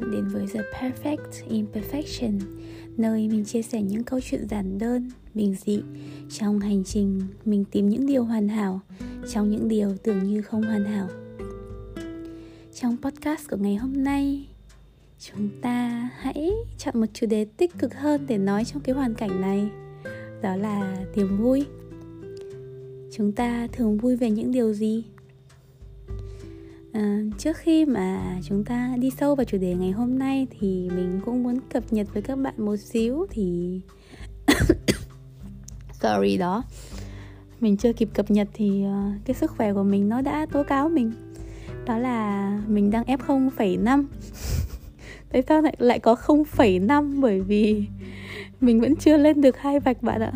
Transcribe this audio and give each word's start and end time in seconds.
bạn 0.00 0.10
đến 0.10 0.28
với 0.28 0.46
The 0.52 0.60
Perfect 0.60 1.48
Imperfection 1.48 2.40
Nơi 2.96 3.28
mình 3.28 3.44
chia 3.44 3.62
sẻ 3.62 3.82
những 3.82 4.04
câu 4.04 4.20
chuyện 4.20 4.48
giản 4.48 4.78
đơn, 4.78 5.10
bình 5.34 5.54
dị. 5.64 5.82
Trong 6.30 6.60
hành 6.60 6.84
trình 6.84 7.20
mình 7.44 7.64
tìm 7.70 7.88
những 7.88 8.06
điều 8.06 8.24
hoàn 8.24 8.48
hảo 8.48 8.80
Trong 9.30 9.50
những 9.50 9.68
điều 9.68 9.96
tưởng 10.02 10.24
như 10.24 10.42
không 10.42 10.62
hoàn 10.62 10.84
hảo. 10.84 11.08
Trong 12.74 12.96
podcast 13.02 13.50
của 13.50 13.56
ngày 13.56 13.76
hôm 13.76 14.04
nay 14.04 14.46
Chúng 15.18 15.48
ta 15.62 16.10
hãy 16.16 16.52
chọn 16.78 17.00
một 17.00 17.06
chủ 17.12 17.26
đề 17.26 17.44
tích 17.44 17.78
cực 17.78 17.94
hơn 17.94 18.24
để 18.28 18.38
nói 18.38 18.64
trong 18.64 18.82
cái 18.82 18.94
hoàn 18.94 19.14
cảnh 19.14 19.40
này. 19.40 19.70
Đó 20.42 20.56
là 20.56 20.96
niềm 21.16 21.36
vui. 21.36 21.66
Chúng 23.12 23.32
ta 23.32 23.66
thường 23.72 23.98
vui 23.98 24.16
về 24.16 24.30
những 24.30 24.52
điều 24.52 24.72
gì? 24.72 25.04
À, 26.92 27.20
trước 27.38 27.56
khi 27.56 27.84
mà 27.84 28.38
chúng 28.42 28.64
ta 28.64 28.94
đi 28.98 29.10
sâu 29.10 29.34
vào 29.34 29.44
chủ 29.44 29.58
đề 29.58 29.74
ngày 29.74 29.90
hôm 29.90 30.18
nay 30.18 30.46
thì 30.50 30.88
mình 30.96 31.20
cũng 31.24 31.42
muốn 31.42 31.58
cập 31.72 31.84
nhật 31.90 32.06
với 32.12 32.22
các 32.22 32.38
bạn 32.38 32.54
một 32.56 32.76
xíu 32.76 33.26
thì 33.30 33.80
sorry 36.02 36.36
đó. 36.36 36.62
Mình 37.60 37.76
chưa 37.76 37.92
kịp 37.92 38.08
cập 38.14 38.30
nhật 38.30 38.48
thì 38.54 38.84
uh, 38.86 39.26
cái 39.26 39.34
sức 39.34 39.50
khỏe 39.50 39.72
của 39.72 39.82
mình 39.82 40.08
nó 40.08 40.20
đã 40.20 40.46
tố 40.52 40.62
cáo 40.62 40.88
mình. 40.88 41.12
Đó 41.86 41.98
là 41.98 42.50
mình 42.68 42.90
đang 42.90 43.04
f0,5 43.04 44.04
tại 45.32 45.42
sao 45.48 45.62
lại 45.62 45.76
lại 45.78 45.98
có 45.98 46.14
0,5 46.14 47.20
bởi 47.20 47.40
vì 47.40 47.84
mình 48.60 48.80
vẫn 48.80 48.96
chưa 48.96 49.16
lên 49.16 49.40
được 49.40 49.56
hai 49.58 49.80
vạch 49.80 50.02
bạn 50.02 50.20
ạ. 50.20 50.32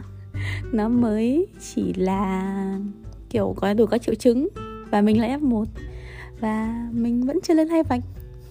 Nó 0.72 0.88
mới 0.88 1.46
chỉ 1.60 1.92
là 1.94 2.78
kiểu 3.30 3.54
có 3.56 3.74
đủ 3.74 3.86
các 3.86 4.02
triệu 4.02 4.14
chứng 4.14 4.48
và 4.90 5.00
mình 5.00 5.20
là 5.20 5.38
F1 5.38 5.64
và 6.40 6.88
mình 6.92 7.26
vẫn 7.26 7.38
chưa 7.42 7.54
lên 7.54 7.68
hai 7.68 7.82
vạch 7.82 8.02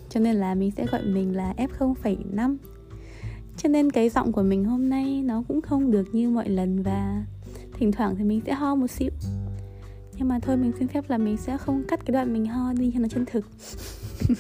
cho 0.09 0.19
nên 0.19 0.35
là 0.35 0.55
mình 0.55 0.71
sẽ 0.71 0.85
gọi 0.85 1.03
mình 1.05 1.35
là 1.35 1.53
F0,5 1.57 2.57
cho 3.57 3.69
nên 3.69 3.91
cái 3.91 4.09
giọng 4.09 4.31
của 4.31 4.43
mình 4.43 4.65
hôm 4.65 4.89
nay 4.89 5.21
nó 5.25 5.43
cũng 5.47 5.61
không 5.61 5.91
được 5.91 6.15
như 6.15 6.29
mọi 6.29 6.49
lần 6.49 6.83
và 6.83 7.23
thỉnh 7.73 7.91
thoảng 7.91 8.15
thì 8.15 8.23
mình 8.23 8.41
sẽ 8.45 8.53
ho 8.53 8.75
một 8.75 8.87
xíu. 8.87 9.09
Nhưng 10.17 10.27
mà 10.27 10.39
thôi 10.39 10.57
mình 10.57 10.71
xin 10.79 10.87
phép 10.87 11.09
là 11.09 11.17
mình 11.17 11.37
sẽ 11.37 11.57
không 11.57 11.83
cắt 11.87 12.05
cái 12.05 12.13
đoạn 12.13 12.33
mình 12.33 12.45
ho 12.45 12.73
đi 12.73 12.91
cho 12.93 12.99
nó 12.99 13.07
chân 13.07 13.25
thực. 13.25 13.45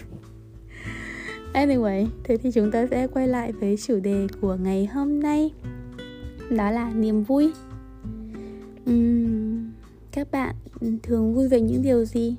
Anyway 1.53 2.07
thế 2.23 2.37
thì 2.37 2.51
chúng 2.51 2.71
ta 2.71 2.87
sẽ 2.91 3.07
quay 3.07 3.27
lại 3.27 3.51
với 3.51 3.77
chủ 3.77 3.99
đề 3.99 4.27
của 4.41 4.55
ngày 4.55 4.85
hôm 4.85 5.19
nay. 5.19 5.51
Đó 6.49 6.71
là 6.71 6.93
niềm 6.93 7.23
vui. 7.23 7.53
Uhm, 8.89 9.71
các 10.11 10.31
bạn 10.31 10.55
thường 11.03 11.33
vui 11.33 11.47
về 11.47 11.61
những 11.61 11.81
điều 11.81 12.05
gì? 12.05 12.35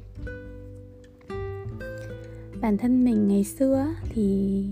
Bản 2.65 2.79
thân 2.79 3.05
mình 3.05 3.29
ngày 3.29 3.45
xưa 3.45 3.87
thì 4.09 4.65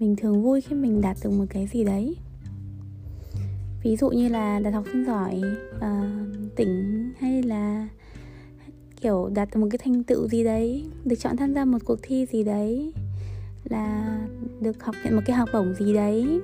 mình 0.00 0.16
thường 0.16 0.42
vui 0.42 0.60
khi 0.60 0.76
mình 0.76 1.00
đạt 1.00 1.16
được 1.24 1.30
một 1.30 1.44
cái 1.48 1.66
gì 1.66 1.84
đấy. 1.84 2.16
Ví 3.82 3.96
dụ 3.96 4.10
như 4.10 4.28
là 4.28 4.58
đạt 4.58 4.74
học 4.74 4.84
sinh 4.92 5.04
giỏi 5.04 5.42
uh, 5.76 6.56
tỉnh 6.56 7.12
hay 7.18 7.42
là 7.42 7.88
kiểu 9.00 9.30
đạt 9.34 9.48
được 9.54 9.60
một 9.60 9.66
cái 9.70 9.78
thành 9.78 10.02
tựu 10.02 10.28
gì 10.28 10.44
đấy 10.44 10.84
được 11.04 11.16
chọn 11.16 11.36
tham 11.36 11.54
gia 11.54 11.64
một 11.64 11.78
cuộc 11.84 11.98
thi 12.02 12.26
gì 12.32 12.44
đấy 12.44 12.92
là 13.64 14.18
được 14.60 14.84
học 14.84 14.94
nhận 15.04 15.16
một 15.16 15.22
cái 15.26 15.36
học 15.36 15.48
bổng 15.52 15.74
gì 15.74 15.94
đấy 15.94 16.40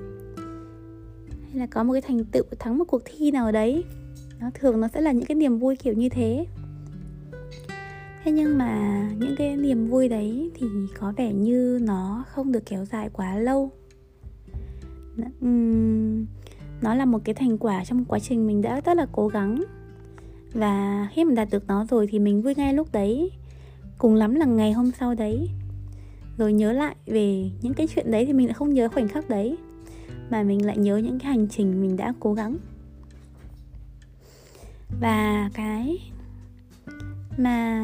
hay 1.42 1.54
là 1.54 1.66
có 1.66 1.82
một 1.82 1.92
cái 1.92 2.02
thành 2.02 2.24
tựu 2.24 2.44
thắng 2.58 2.78
một 2.78 2.84
cuộc 2.84 3.02
thi 3.04 3.30
nào 3.30 3.52
đấy 3.52 3.84
nó 4.40 4.50
thường 4.54 4.80
nó 4.80 4.88
sẽ 4.88 5.00
là 5.00 5.12
những 5.12 5.26
cái 5.26 5.34
niềm 5.34 5.58
vui 5.58 5.76
kiểu 5.76 5.94
như 5.94 6.08
thế 6.08 6.46
thế 8.24 8.32
nhưng 8.32 8.58
mà 8.58 9.02
những 9.18 9.34
cái 9.36 9.56
niềm 9.56 9.86
vui 9.86 10.08
đấy 10.08 10.50
thì 10.54 10.66
có 10.98 11.12
vẻ 11.16 11.32
như 11.32 11.78
nó 11.82 12.24
không 12.28 12.52
được 12.52 12.66
kéo 12.66 12.84
dài 12.84 13.10
quá 13.12 13.38
lâu. 13.38 13.70
Nó 16.82 16.94
là 16.94 17.04
một 17.04 17.18
cái 17.24 17.34
thành 17.34 17.58
quả 17.58 17.84
trong 17.84 18.04
quá 18.04 18.18
trình 18.18 18.46
mình 18.46 18.62
đã 18.62 18.80
rất 18.80 18.96
là 18.96 19.06
cố 19.12 19.28
gắng. 19.28 19.64
Và 20.52 21.08
khi 21.12 21.24
mình 21.24 21.34
đạt 21.34 21.48
được 21.50 21.66
nó 21.66 21.84
rồi 21.84 22.06
thì 22.10 22.18
mình 22.18 22.42
vui 22.42 22.54
ngay 22.54 22.74
lúc 22.74 22.92
đấy. 22.92 23.30
Cùng 23.98 24.14
lắm 24.14 24.34
là 24.34 24.46
ngày 24.46 24.72
hôm 24.72 24.90
sau 24.90 25.14
đấy. 25.14 25.48
Rồi 26.38 26.52
nhớ 26.52 26.72
lại 26.72 26.96
về 27.06 27.50
những 27.62 27.74
cái 27.74 27.86
chuyện 27.86 28.10
đấy 28.10 28.26
thì 28.26 28.32
mình 28.32 28.46
lại 28.46 28.54
không 28.54 28.74
nhớ 28.74 28.88
khoảnh 28.88 29.08
khắc 29.08 29.28
đấy. 29.28 29.56
Mà 30.30 30.42
mình 30.42 30.66
lại 30.66 30.78
nhớ 30.78 30.96
những 30.96 31.18
cái 31.18 31.28
hành 31.28 31.48
trình 31.48 31.80
mình 31.80 31.96
đã 31.96 32.14
cố 32.20 32.34
gắng. 32.34 32.56
Và 35.00 35.50
cái 35.54 35.98
mà 37.42 37.80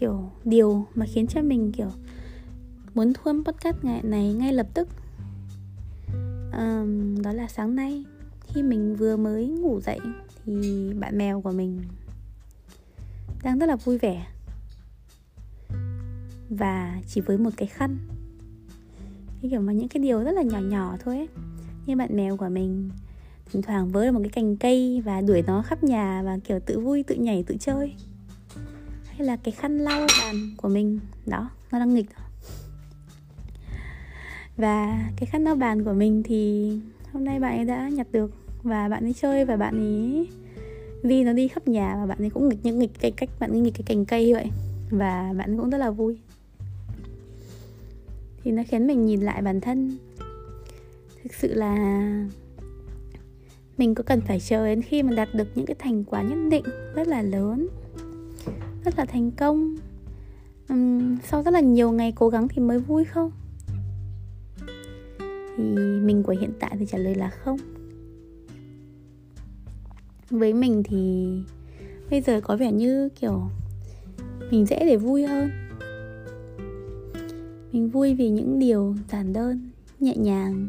kiểu 0.00 0.30
điều 0.44 0.86
mà 0.94 1.06
khiến 1.06 1.26
cho 1.26 1.42
mình 1.42 1.72
kiểu 1.72 1.90
muốn 2.94 3.12
thu 3.12 3.22
âm 3.24 3.44
podcast 3.44 3.76
ngày 3.82 4.02
này 4.02 4.32
ngay 4.32 4.52
lập 4.52 4.66
tức. 4.74 4.88
Um, 6.52 7.22
đó 7.22 7.32
là 7.32 7.48
sáng 7.48 7.74
nay 7.74 8.04
khi 8.40 8.62
mình 8.62 8.96
vừa 8.96 9.16
mới 9.16 9.48
ngủ 9.48 9.80
dậy 9.80 10.00
thì 10.44 10.92
bạn 11.00 11.18
mèo 11.18 11.40
của 11.40 11.52
mình 11.52 11.82
đang 13.42 13.58
rất 13.58 13.66
là 13.66 13.76
vui 13.76 13.98
vẻ. 13.98 14.26
Và 16.50 17.00
chỉ 17.06 17.20
với 17.20 17.38
một 17.38 17.50
cái 17.56 17.68
khăn. 17.68 17.98
Cái 19.42 19.50
kiểu 19.50 19.60
mà 19.60 19.72
những 19.72 19.88
cái 19.88 20.02
điều 20.02 20.22
rất 20.22 20.32
là 20.32 20.42
nhỏ 20.42 20.58
nhỏ 20.58 20.96
thôi 21.04 21.16
ấy. 21.16 21.28
Như 21.86 21.96
bạn 21.96 22.16
mèo 22.16 22.36
của 22.36 22.48
mình 22.48 22.90
thỉnh 23.52 23.62
thoảng 23.62 23.88
với 23.88 24.12
một 24.12 24.20
cái 24.22 24.30
cành 24.30 24.56
cây 24.56 25.02
và 25.04 25.20
đuổi 25.20 25.42
nó 25.46 25.62
khắp 25.62 25.84
nhà 25.84 26.22
và 26.22 26.38
kiểu 26.44 26.60
tự 26.66 26.80
vui 26.80 27.02
tự 27.02 27.14
nhảy 27.14 27.42
tự 27.42 27.56
chơi 27.60 27.94
hay 29.18 29.26
là 29.26 29.36
cái 29.36 29.52
khăn 29.52 29.78
lau 29.78 30.06
bàn 30.20 30.50
của 30.56 30.68
mình? 30.68 31.00
Đó, 31.26 31.50
nó 31.72 31.78
đang 31.78 31.94
nghịch. 31.94 32.06
Và 34.56 35.08
cái 35.16 35.26
khăn 35.26 35.44
lau 35.44 35.54
bàn 35.54 35.84
của 35.84 35.92
mình 35.92 36.22
thì 36.22 36.72
hôm 37.12 37.24
nay 37.24 37.40
bạn 37.40 37.56
ấy 37.58 37.64
đã 37.64 37.88
nhặt 37.88 38.06
được 38.12 38.30
và 38.62 38.88
bạn 38.88 39.04
ấy 39.04 39.12
chơi 39.12 39.44
và 39.44 39.56
bạn 39.56 39.78
ấy 39.78 40.28
vì 41.02 41.24
nó 41.24 41.32
đi 41.32 41.48
khắp 41.48 41.68
nhà 41.68 41.96
và 41.96 42.06
bạn 42.06 42.18
ấy 42.18 42.30
cũng 42.30 42.48
nghịch 42.48 42.58
những 42.62 42.78
nghịch 42.78 42.90
cái 43.00 43.10
cách 43.10 43.30
bạn 43.40 43.50
ấy 43.50 43.60
nghịch 43.60 43.74
cái 43.74 43.82
cành 43.86 44.04
cây 44.04 44.34
vậy. 44.34 44.46
Và 44.90 45.32
bạn 45.38 45.50
ấy 45.50 45.56
cũng 45.56 45.70
rất 45.70 45.78
là 45.78 45.90
vui. 45.90 46.18
Thì 48.44 48.50
nó 48.50 48.62
khiến 48.68 48.86
mình 48.86 49.06
nhìn 49.06 49.20
lại 49.20 49.42
bản 49.42 49.60
thân. 49.60 49.98
Thực 51.22 51.34
sự 51.34 51.54
là 51.54 51.74
mình 53.78 53.94
có 53.94 54.02
cần 54.02 54.20
phải 54.20 54.40
chờ 54.40 54.66
đến 54.66 54.82
khi 54.82 55.02
mà 55.02 55.14
đạt 55.14 55.28
được 55.34 55.48
những 55.54 55.66
cái 55.66 55.76
thành 55.78 56.04
quả 56.04 56.22
nhất 56.22 56.38
định 56.50 56.64
rất 56.94 57.08
là 57.08 57.22
lớn 57.22 57.68
rất 58.84 58.98
là 58.98 59.04
thành 59.04 59.30
công. 59.30 59.76
Uhm, 60.72 61.16
sau 61.22 61.42
rất 61.42 61.50
là 61.50 61.60
nhiều 61.60 61.90
ngày 61.90 62.12
cố 62.16 62.28
gắng 62.28 62.48
thì 62.48 62.62
mới 62.62 62.78
vui 62.78 63.04
không? 63.04 63.30
Thì 65.56 65.64
mình 66.02 66.22
của 66.22 66.34
hiện 66.40 66.52
tại 66.60 66.76
thì 66.78 66.86
trả 66.86 66.98
lời 66.98 67.14
là 67.14 67.30
không. 67.30 67.58
Với 70.30 70.54
mình 70.54 70.82
thì 70.84 71.32
bây 72.10 72.20
giờ 72.20 72.40
có 72.40 72.56
vẻ 72.56 72.72
như 72.72 73.08
kiểu 73.08 73.42
mình 74.50 74.66
dễ 74.66 74.78
để 74.78 74.96
vui 74.96 75.26
hơn. 75.26 75.50
Mình 77.72 77.88
vui 77.88 78.14
vì 78.14 78.30
những 78.30 78.58
điều 78.58 78.94
giản 79.10 79.32
đơn 79.32 79.70
nhẹ 80.00 80.16
nhàng. 80.16 80.68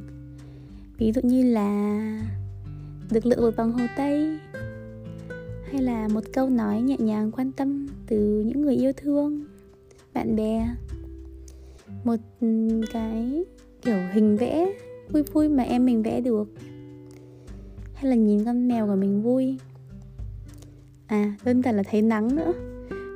Ví 0.97 1.11
dụ 1.11 1.21
như 1.23 1.43
là 1.43 1.99
được 3.11 3.25
lựa 3.25 3.41
một 3.41 3.51
bằng 3.57 3.71
hồ 3.71 3.85
tây 3.97 4.39
hay 5.71 5.81
là 5.81 6.07
một 6.07 6.23
câu 6.33 6.49
nói 6.49 6.81
nhẹ 6.81 6.95
nhàng 6.99 7.31
quan 7.31 7.51
tâm 7.51 7.87
từ 8.07 8.43
những 8.45 8.61
người 8.61 8.75
yêu 8.75 8.91
thương, 8.97 9.45
bạn 10.13 10.35
bè? 10.35 10.69
Một 12.03 12.15
cái, 12.93 13.43
kiểu, 13.81 13.97
hình 14.11 14.37
vẽ 14.37 14.73
vui 15.11 15.23
vui 15.23 15.49
mà 15.49 15.63
em 15.63 15.85
mình 15.85 16.03
vẽ 16.03 16.21
được. 16.21 16.49
Hay 17.93 18.09
là 18.09 18.15
nhìn 18.15 18.45
con 18.45 18.67
mèo 18.67 18.87
của 18.87 18.95
mình 18.95 19.21
vui? 19.21 19.57
À 21.07 21.35
đơn 21.45 21.61
giản 21.61 21.75
là 21.75 21.83
thấy 21.83 22.01
nắng 22.01 22.35
nữa. 22.35 22.53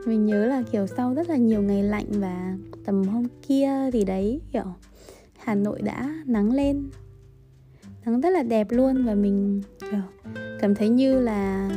Mình 0.05 0.25
nhớ 0.25 0.45
là, 0.45 0.63
kiểu, 0.71 0.87
sau 0.87 1.13
rất 1.13 1.29
là 1.29 1.35
nhiều 1.35 1.61
ngày 1.61 1.83
lạnh 1.83 2.05
và 2.09 2.57
tầm 2.85 3.03
hôm 3.03 3.23
kia 3.47 3.69
thì 3.93 4.05
đấy, 4.05 4.41
kiểu, 4.51 4.65
hà 5.37 5.55
nội 5.55 5.81
đã 5.81 6.15
nắng 6.25 6.53
lên. 6.53 6.89
Nắng 8.05 8.21
rất 8.21 8.29
là 8.29 8.43
đẹp 8.43 8.67
luôn 8.69 9.05
và 9.05 9.15
mình, 9.15 9.61
kiểu, 9.91 10.01
cảm 10.61 10.75
thấy 10.75 10.89
như 10.89 11.19
là 11.19 11.69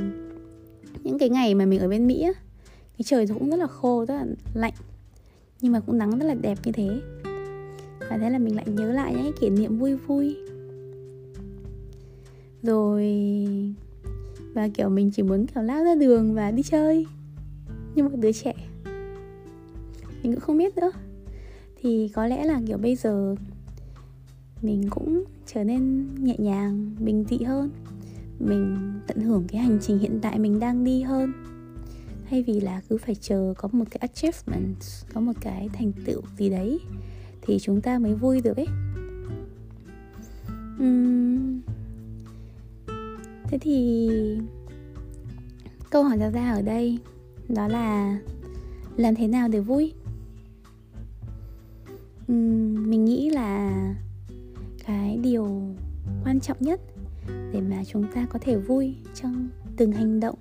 những 1.02 1.18
cái 1.18 1.28
ngày 1.28 1.54
mà 1.54 1.66
mình 1.66 1.80
ở 1.80 1.88
bên 1.88 2.06
mỹ 2.06 2.22
á, 2.22 2.32
cái 2.98 3.04
trời 3.04 3.26
cũng 3.26 3.50
rất 3.50 3.56
là 3.56 3.66
khô, 3.66 4.04
rất 4.08 4.14
là 4.14 4.26
lạnh. 4.54 4.74
Nhưng 5.60 5.72
mà 5.72 5.80
cũng 5.80 5.98
nắng 5.98 6.18
rất 6.18 6.26
là 6.26 6.34
đẹp 6.34 6.58
như 6.64 6.72
thế. 6.72 7.00
Và 8.10 8.18
thế 8.18 8.30
là 8.30 8.38
mình 8.38 8.56
lại 8.56 8.66
nhớ 8.68 8.92
lại 8.92 9.14
những 9.14 9.32
kỷ 9.40 9.50
niệm 9.50 9.78
vui 9.78 9.96
vui. 9.96 10.36
Rồi, 12.62 13.06
và 14.54 14.68
kiểu 14.74 14.88
mình 14.88 15.10
chỉ 15.10 15.22
muốn 15.22 15.46
kiểu 15.46 15.62
lao 15.62 15.84
ra 15.84 15.94
đường 15.94 16.34
và 16.34 16.50
đi 16.50 16.62
chơi. 16.62 17.06
Như 17.94 18.02
một 18.02 18.16
đứa 18.16 18.32
trẻ. 18.32 18.54
Mình 20.22 20.32
cũng 20.32 20.40
không 20.40 20.58
biết 20.58 20.76
nữa. 20.76 20.90
Thì 21.82 22.10
có 22.14 22.26
lẽ 22.26 22.44
là 22.44 22.60
kiểu 22.66 22.78
bây 22.78 22.96
giờ 22.96 23.34
mình 24.62 24.82
cũng 24.90 25.24
trở 25.46 25.64
nên 25.64 26.08
nhẹ 26.14 26.34
nhàng, 26.38 26.96
bình 26.98 27.24
dị 27.30 27.38
hơn 27.38 27.70
mình 28.38 28.92
tận 29.06 29.20
hưởng 29.20 29.44
cái 29.48 29.60
hành 29.60 29.78
trình 29.80 29.98
hiện 29.98 30.18
tại 30.22 30.38
mình 30.38 30.60
đang 30.60 30.84
đi 30.84 31.02
hơn. 31.02 31.32
Thay 32.30 32.42
vì 32.42 32.60
là 32.60 32.80
cứ 32.88 32.98
phải 32.98 33.14
chờ 33.14 33.54
có 33.58 33.68
một 33.72 33.84
cái 33.90 33.98
achievement 33.98 34.76
có 35.14 35.20
một 35.20 35.32
cái 35.40 35.68
thành 35.72 35.92
tựu 36.04 36.22
gì 36.38 36.50
đấy 36.50 36.80
thì 37.42 37.58
chúng 37.58 37.80
ta 37.80 37.98
mới 37.98 38.14
vui 38.14 38.40
được 38.40 38.56
ấy. 38.56 38.66
Uhm, 40.82 41.60
thế 43.44 43.58
thì 43.60 44.08
câu 45.90 46.02
hỏi 46.02 46.16
đặt 46.16 46.30
ra 46.30 46.52
ở 46.52 46.62
đây 46.62 46.98
đó 47.48 47.68
là 47.68 48.18
làm 48.96 49.14
thế 49.14 49.28
nào 49.28 49.48
để 49.48 49.60
vui? 49.60 49.92
Uhm, 52.32 52.90
mình 52.90 53.04
nghĩ 53.04 53.30
là 53.30 53.72
cái 54.86 55.18
điều 55.22 55.74
quan 56.24 56.40
trọng 56.40 56.56
nhất 56.60 56.80
để 57.52 57.60
mà 57.60 57.84
chúng 57.84 58.04
ta 58.14 58.26
có 58.30 58.38
thể 58.42 58.56
vui 58.56 58.94
trong 59.14 59.48
từng 59.76 59.92
hành 59.92 60.20
động, 60.20 60.38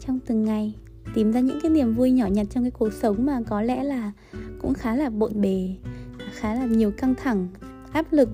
trong 0.00 0.18
từng 0.26 0.44
ngày, 0.44 0.74
tìm 1.14 1.32
ra 1.32 1.40
những 1.40 1.58
cái 1.62 1.70
niềm 1.70 1.94
vui 1.94 2.10
nhỏ 2.10 2.26
nhặt 2.26 2.46
trong 2.50 2.64
cái 2.64 2.70
cuộc 2.70 2.92
sống 2.92 3.26
mà 3.26 3.40
có 3.46 3.62
lẽ 3.62 3.84
là 3.84 4.12
cũng 4.60 4.74
khá 4.74 4.96
là 4.96 5.10
bộn 5.10 5.40
bề, 5.40 5.76
khá 6.32 6.54
là 6.54 6.66
nhiều 6.66 6.90
căng 6.90 7.14
thẳng, 7.14 7.48
áp 7.92 8.12
lực. 8.12 8.28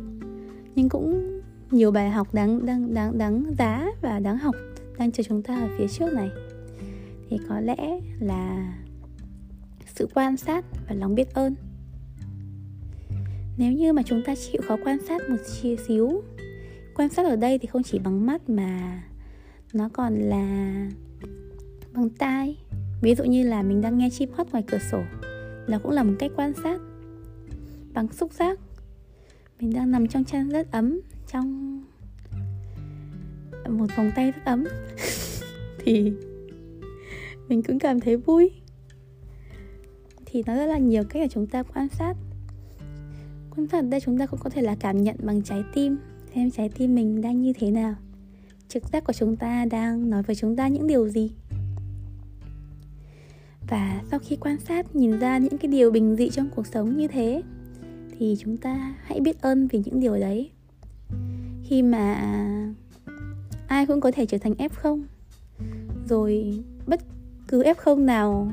Nhưng 0.74 0.88
cũng 0.88 1.40
nhiều 1.70 1.90
bài 1.90 2.10
học 2.10 2.34
đáng 2.34 2.66
đáng 2.66 2.94
đáng 2.94 3.18
đáng 3.18 3.44
giá 3.58 3.90
và 4.02 4.18
đáng 4.18 4.38
học 4.38 4.54
đang 4.98 5.12
chờ 5.12 5.22
chúng 5.22 5.42
ta 5.42 5.60
ở 5.60 5.68
phía 5.78 5.88
trước 5.88 6.12
này. 6.12 6.28
Thì 7.28 7.38
có 7.48 7.60
lẽ 7.60 8.00
là 8.20 8.74
sự 9.94 10.08
quan 10.14 10.36
sát 10.36 10.64
và 10.88 10.94
lòng 10.94 11.14
biết 11.14 11.34
ơn. 11.34 11.54
Nếu 13.58 13.72
như 13.72 13.92
mà 13.92 14.02
chúng 14.02 14.22
ta 14.26 14.34
chịu 14.34 14.62
khó 14.68 14.76
quan 14.84 14.98
sát 15.08 15.22
một 15.30 15.36
chia 15.52 15.76
xíu 15.88 16.22
quan 16.94 17.08
sát 17.08 17.26
ở 17.26 17.36
đây 17.36 17.58
thì 17.58 17.66
không 17.66 17.82
chỉ 17.82 17.98
bằng 17.98 18.26
mắt 18.26 18.50
mà 18.50 19.02
nó 19.72 19.88
còn 19.92 20.14
là 20.14 20.86
bằng 21.92 22.10
tai. 22.10 22.56
Ví 23.02 23.14
dụ 23.14 23.24
như 23.24 23.48
là 23.48 23.62
mình 23.62 23.80
đang 23.80 23.98
nghe 23.98 24.10
chim 24.10 24.30
hót 24.32 24.46
ngoài 24.52 24.64
cửa 24.66 24.78
sổ, 24.90 25.02
nó 25.68 25.78
cũng 25.82 25.92
là 25.92 26.02
một 26.02 26.14
cách 26.18 26.30
quan 26.36 26.52
sát 26.62 26.80
bằng 27.94 28.12
xúc 28.12 28.32
giác. 28.32 28.58
Mình 29.60 29.72
đang 29.74 29.90
nằm 29.90 30.06
trong 30.06 30.24
chăn 30.24 30.48
rất 30.48 30.72
ấm, 30.72 31.00
trong 31.32 31.80
một 33.68 33.86
vòng 33.96 34.10
tay 34.16 34.30
rất 34.30 34.44
ấm. 34.44 34.64
Thì 35.84 36.12
mình 37.48 37.62
cũng 37.62 37.78
cảm 37.78 38.00
thấy 38.00 38.16
vui. 38.16 38.50
Thì 40.26 40.42
nó 40.46 40.56
rất 40.56 40.66
là 40.66 40.78
nhiều 40.78 41.04
cách 41.04 41.22
để 41.22 41.28
chúng 41.28 41.46
ta 41.46 41.62
quan 41.62 41.88
sát. 41.88 42.14
Quan 43.56 43.66
sát 43.66 43.78
ở 43.78 43.88
đây 43.88 44.00
chúng 44.00 44.18
ta 44.18 44.26
cũng 44.26 44.40
có 44.40 44.50
thể 44.50 44.62
là 44.62 44.76
cảm 44.80 45.02
nhận 45.02 45.16
bằng 45.22 45.42
trái 45.42 45.62
tim 45.74 45.96
xem 46.34 46.50
trái 46.50 46.68
tim 46.68 46.94
mình 46.94 47.20
đang 47.20 47.40
như 47.40 47.52
thế 47.58 47.70
nào? 47.70 47.94
Trực 48.68 48.88
giác 48.92 49.04
của 49.04 49.12
chúng 49.12 49.36
ta 49.36 49.64
đang 49.70 50.10
nói 50.10 50.22
với 50.22 50.36
chúng 50.36 50.56
ta 50.56 50.68
những 50.68 50.86
điều 50.86 51.08
gì? 51.08 51.32
Và 53.68 54.02
sau 54.10 54.18
khi 54.18 54.36
quan 54.36 54.60
sát, 54.60 54.96
nhìn 54.96 55.18
ra 55.18 55.38
những 55.38 55.58
cái 55.58 55.70
điều 55.70 55.90
bình 55.90 56.16
dị 56.16 56.30
trong 56.30 56.48
cuộc 56.56 56.66
sống 56.66 56.96
như 56.96 57.08
thế, 57.08 57.42
thì 58.18 58.36
chúng 58.38 58.56
ta 58.56 58.94
hãy 59.04 59.20
biết 59.20 59.42
ơn 59.42 59.66
vì 59.66 59.82
những 59.84 60.00
điều 60.00 60.16
đấy. 60.16 60.50
Khi 61.64 61.82
mà 61.82 62.14
ai 63.66 63.86
cũng 63.86 64.00
có 64.00 64.10
thể 64.10 64.26
trở 64.26 64.38
thành 64.38 64.52
f0 64.52 65.02
rồi 66.08 66.62
bất 66.86 67.00
cứ 67.48 67.62
f0 67.62 68.04
nào 68.04 68.52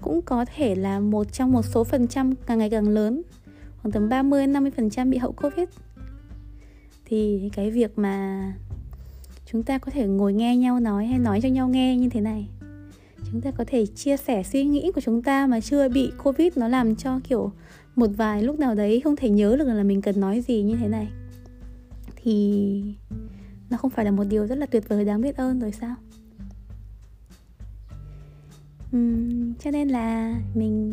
cũng 0.00 0.22
có 0.22 0.44
thể 0.56 0.74
là 0.74 1.00
một 1.00 1.32
trong 1.32 1.52
một 1.52 1.64
số 1.64 1.84
phần 1.84 2.08
trăm 2.08 2.34
càng 2.46 2.58
ngày 2.58 2.70
càng 2.70 2.88
lớn, 2.88 3.22
khoảng 3.82 3.92
tầm 3.92 4.08
30 4.08 4.46
50 4.46 4.72
phần 4.76 4.90
trăm 4.90 5.10
bị 5.10 5.18
hậu 5.18 5.32
covid 5.32 5.68
thì 7.10 7.50
cái 7.52 7.70
việc 7.70 7.98
mà 7.98 8.44
chúng 9.46 9.62
ta 9.62 9.78
có 9.78 9.92
thể 9.92 10.06
ngồi 10.06 10.32
nghe 10.32 10.56
nhau 10.56 10.80
nói 10.80 11.06
hay 11.06 11.18
nói 11.18 11.40
cho 11.40 11.48
nhau 11.48 11.68
nghe 11.68 11.96
như 11.96 12.08
thế 12.08 12.20
này. 12.20 12.48
Chúng 13.32 13.40
ta 13.40 13.50
có 13.50 13.64
thể 13.66 13.86
chia 13.86 14.16
sẻ 14.16 14.42
suy 14.42 14.64
nghĩ 14.64 14.90
của 14.94 15.00
chúng 15.00 15.22
ta 15.22 15.46
mà 15.46 15.60
chưa 15.60 15.88
bị 15.88 16.12
covid 16.24 16.56
nó 16.56 16.68
làm 16.68 16.96
cho 16.96 17.20
kiểu 17.28 17.52
một 17.96 18.10
vài 18.16 18.42
lúc 18.42 18.58
nào 18.58 18.74
đấy 18.74 19.00
không 19.04 19.16
thể 19.16 19.30
nhớ 19.30 19.56
được 19.56 19.64
là 19.64 19.82
mình 19.82 20.02
cần 20.02 20.20
nói 20.20 20.40
gì 20.40 20.62
như 20.62 20.76
thế 20.76 20.88
này. 20.88 21.08
Thì 22.16 22.82
nó 23.70 23.76
không 23.76 23.90
phải 23.90 24.04
là 24.04 24.10
một 24.10 24.24
điều 24.24 24.46
rất 24.46 24.58
là 24.58 24.66
tuyệt 24.66 24.88
vời 24.88 25.04
đáng 25.04 25.20
biết 25.20 25.36
ơn 25.36 25.60
rồi 25.60 25.72
sao? 25.72 25.94
Uhm, 28.96 29.54
cho 29.54 29.70
nên 29.70 29.88
là 29.88 30.34
mình 30.54 30.92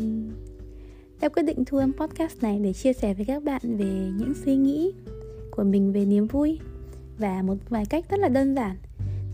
đã 1.20 1.28
quyết 1.28 1.42
định 1.42 1.64
thu 1.64 1.78
âm 1.78 1.92
podcast 1.92 2.42
này 2.42 2.58
để 2.58 2.72
chia 2.72 2.92
sẻ 2.92 3.14
với 3.14 3.24
các 3.24 3.42
bạn 3.42 3.60
về 3.62 4.10
những 4.18 4.32
suy 4.44 4.56
nghĩ 4.56 4.92
của 5.58 5.64
mình 5.64 5.92
về 5.92 6.04
niềm 6.04 6.26
vui 6.26 6.58
và 7.18 7.42
một 7.42 7.54
vài 7.68 7.86
cách 7.86 8.04
rất 8.10 8.20
là 8.20 8.28
đơn 8.28 8.54
giản 8.54 8.76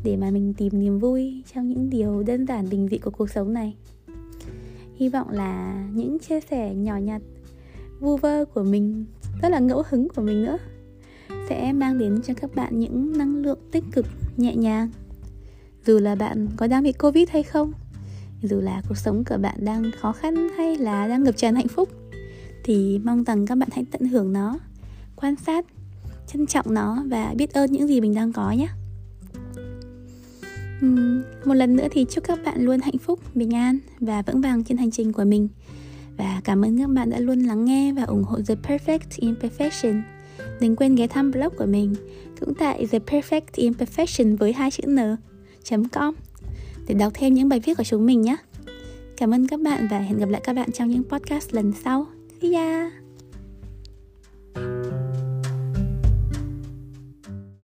để 0.04 0.16
mà 0.16 0.30
mình 0.30 0.54
tìm 0.54 0.80
niềm 0.80 0.98
vui 0.98 1.42
trong 1.54 1.68
những 1.68 1.90
điều 1.90 2.22
đơn 2.22 2.46
giản 2.46 2.68
bình 2.70 2.88
dị 2.90 2.98
của 2.98 3.10
cuộc 3.10 3.30
sống 3.30 3.52
này. 3.52 3.76
Hy 4.96 5.08
vọng 5.08 5.30
là 5.30 5.84
những 5.94 6.18
chia 6.18 6.40
sẻ 6.40 6.74
nhỏ 6.74 6.96
nhặt, 6.96 7.22
vu 8.00 8.16
vơ 8.16 8.44
của 8.44 8.62
mình, 8.62 9.04
rất 9.42 9.48
là 9.48 9.58
ngẫu 9.58 9.82
hứng 9.88 10.08
của 10.08 10.22
mình 10.22 10.44
nữa, 10.44 10.58
sẽ 11.48 11.72
mang 11.72 11.98
đến 11.98 12.22
cho 12.22 12.34
các 12.34 12.54
bạn 12.54 12.78
những 12.78 13.18
năng 13.18 13.36
lượng 13.36 13.58
tích 13.72 13.84
cực, 13.92 14.06
nhẹ 14.36 14.56
nhàng. 14.56 14.90
Dù 15.86 15.98
là 15.98 16.14
bạn 16.14 16.48
có 16.56 16.66
đang 16.66 16.82
bị 16.82 16.92
covid 16.92 17.28
hay 17.30 17.42
không, 17.42 17.72
dù 18.42 18.60
là 18.60 18.82
cuộc 18.88 18.98
sống 18.98 19.24
của 19.24 19.36
bạn 19.38 19.56
đang 19.58 19.90
khó 20.00 20.12
khăn 20.12 20.48
hay 20.56 20.78
là 20.78 21.08
đang 21.08 21.24
ngập 21.24 21.36
tràn 21.36 21.54
hạnh 21.54 21.68
phúc, 21.68 21.88
thì 22.64 23.00
mong 23.04 23.24
rằng 23.24 23.46
các 23.46 23.58
bạn 23.58 23.68
hãy 23.72 23.84
tận 23.90 24.08
hưởng 24.08 24.32
nó, 24.32 24.58
quan 25.16 25.36
sát 25.36 25.66
trân 26.26 26.46
trọng 26.46 26.74
nó 26.74 27.04
và 27.06 27.34
biết 27.36 27.52
ơn 27.52 27.72
những 27.72 27.88
gì 27.88 28.00
mình 28.00 28.14
đang 28.14 28.32
có 28.32 28.52
nhé 28.52 28.68
uhm, 30.86 31.22
một 31.44 31.54
lần 31.54 31.76
nữa 31.76 31.86
thì 31.90 32.06
chúc 32.10 32.24
các 32.24 32.38
bạn 32.44 32.64
luôn 32.64 32.80
hạnh 32.80 32.98
phúc 32.98 33.20
bình 33.34 33.54
an 33.54 33.78
và 34.00 34.22
vững 34.22 34.40
vàng 34.40 34.64
trên 34.64 34.78
hành 34.78 34.90
trình 34.90 35.12
của 35.12 35.24
mình 35.24 35.48
và 36.16 36.40
cảm 36.44 36.64
ơn 36.64 36.78
các 36.78 36.88
bạn 36.88 37.10
đã 37.10 37.18
luôn 37.18 37.40
lắng 37.40 37.64
nghe 37.64 37.92
và 37.92 38.02
ủng 38.02 38.24
hộ 38.24 38.38
The 38.46 38.54
Perfect 38.54 39.34
Imperfection. 39.34 40.02
Đừng 40.60 40.76
quên 40.76 40.94
ghé 40.94 41.06
thăm 41.06 41.30
blog 41.30 41.54
của 41.58 41.66
mình 41.66 41.94
cũng 42.40 42.54
tại 42.54 42.86
The 42.86 42.98
Perfect 42.98 43.40
Imperfection 43.54 44.36
với 44.36 44.52
hai 44.52 44.70
chữ 44.70 44.82
n 44.86 44.98
com 45.92 46.14
để 46.88 46.94
đọc 46.94 47.12
thêm 47.14 47.34
những 47.34 47.48
bài 47.48 47.60
viết 47.60 47.76
của 47.76 47.84
chúng 47.84 48.06
mình 48.06 48.22
nhé. 48.22 48.36
Cảm 49.16 49.34
ơn 49.34 49.46
các 49.46 49.60
bạn 49.60 49.88
và 49.90 49.98
hẹn 49.98 50.18
gặp 50.18 50.28
lại 50.28 50.40
các 50.44 50.52
bạn 50.56 50.72
trong 50.72 50.88
những 50.90 51.04
podcast 51.04 51.54
lần 51.54 51.72
sau. 51.84 52.06
See 52.40 52.52
ya! 52.52 53.03